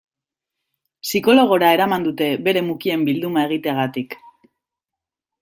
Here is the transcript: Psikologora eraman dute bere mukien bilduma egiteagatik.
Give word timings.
Psikologora 1.05 1.69
eraman 1.77 2.07
dute 2.07 2.31
bere 2.49 2.65
mukien 2.71 3.05
bilduma 3.11 3.45
egiteagatik. 3.51 4.19